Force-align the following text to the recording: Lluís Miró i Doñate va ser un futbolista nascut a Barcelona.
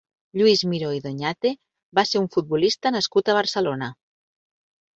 Lluís 0.39 0.61
Miró 0.71 0.89
i 0.99 1.01
Doñate 1.03 1.51
va 2.01 2.05
ser 2.13 2.23
un 2.23 2.27
futbolista 2.37 2.95
nascut 2.99 3.29
a 3.35 3.39
Barcelona. 3.43 3.95